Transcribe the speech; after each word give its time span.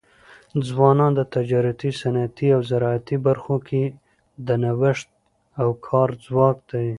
ځوانان 0.67 1.11
د 1.15 1.21
تجارتي، 1.35 1.89
صنعتي 2.01 2.47
او 2.55 2.61
زراعتي 2.69 3.15
برخو 3.27 3.55
کي 3.67 3.83
د 4.47 4.49
نوښت 4.63 5.09
او 5.61 5.69
کار 5.87 6.09
ځواک 6.25 6.57
دی. 6.69 6.87